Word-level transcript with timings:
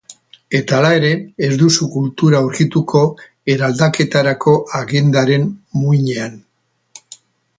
Eta 0.59 0.77
hala 0.77 0.89
ere, 0.99 1.09
ez 1.47 1.49
duzu 1.63 1.87
kultura 1.95 2.39
aurkituko 2.45 3.03
eraldaketarako 3.55 4.55
agendaren 4.81 5.47
muinean. 5.83 6.43